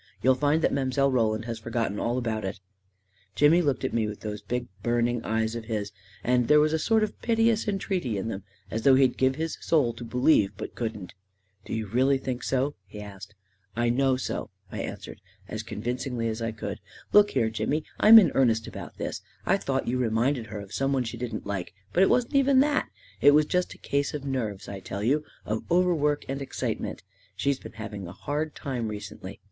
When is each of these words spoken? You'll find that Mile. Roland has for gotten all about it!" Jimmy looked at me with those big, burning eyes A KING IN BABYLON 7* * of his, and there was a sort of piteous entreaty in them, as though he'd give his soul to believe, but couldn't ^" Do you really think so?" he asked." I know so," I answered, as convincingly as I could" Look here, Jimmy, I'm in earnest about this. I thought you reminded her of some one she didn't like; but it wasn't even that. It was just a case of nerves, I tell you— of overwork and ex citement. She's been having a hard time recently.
You'll 0.23 0.33
find 0.33 0.63
that 0.63 0.73
Mile. 0.73 1.11
Roland 1.11 1.45
has 1.45 1.59
for 1.59 1.69
gotten 1.69 1.99
all 1.99 2.17
about 2.17 2.43
it!" 2.43 2.59
Jimmy 3.35 3.61
looked 3.61 3.83
at 3.85 3.93
me 3.93 4.07
with 4.07 4.21
those 4.21 4.41
big, 4.41 4.65
burning 4.81 5.23
eyes 5.23 5.53
A 5.53 5.61
KING 5.61 5.69
IN 5.69 5.69
BABYLON 5.69 5.75
7* 5.75 5.75
* 5.75 5.75
of 5.75 5.77
his, 5.79 5.91
and 6.23 6.47
there 6.47 6.59
was 6.59 6.73
a 6.73 6.79
sort 6.79 7.03
of 7.03 7.21
piteous 7.21 7.67
entreaty 7.67 8.17
in 8.17 8.27
them, 8.27 8.41
as 8.71 8.81
though 8.81 8.95
he'd 8.95 9.15
give 9.15 9.35
his 9.35 9.59
soul 9.61 9.93
to 9.93 10.03
believe, 10.03 10.53
but 10.57 10.73
couldn't 10.73 11.09
^" 11.13 11.13
Do 11.65 11.75
you 11.75 11.85
really 11.85 12.17
think 12.17 12.41
so?" 12.41 12.73
he 12.87 12.99
asked." 12.99 13.35
I 13.85 13.89
know 13.91 14.17
so," 14.17 14.49
I 14.71 14.79
answered, 14.81 15.21
as 15.47 15.61
convincingly 15.61 16.27
as 16.29 16.41
I 16.41 16.51
could" 16.51 16.79
Look 17.13 17.29
here, 17.29 17.51
Jimmy, 17.51 17.83
I'm 17.99 18.17
in 18.17 18.31
earnest 18.33 18.65
about 18.65 18.97
this. 18.97 19.21
I 19.45 19.55
thought 19.57 19.87
you 19.87 19.99
reminded 19.99 20.47
her 20.47 20.61
of 20.61 20.73
some 20.73 20.93
one 20.93 21.03
she 21.03 21.17
didn't 21.17 21.45
like; 21.45 21.75
but 21.93 22.01
it 22.01 22.09
wasn't 22.09 22.33
even 22.37 22.59
that. 22.61 22.89
It 23.21 23.35
was 23.35 23.45
just 23.45 23.75
a 23.75 23.77
case 23.77 24.15
of 24.15 24.25
nerves, 24.25 24.67
I 24.67 24.79
tell 24.79 25.03
you— 25.03 25.23
of 25.45 25.61
overwork 25.69 26.25
and 26.27 26.41
ex 26.41 26.57
citement. 26.59 27.03
She's 27.35 27.59
been 27.59 27.73
having 27.73 28.07
a 28.07 28.11
hard 28.13 28.55
time 28.55 28.87
recently. 28.87 29.39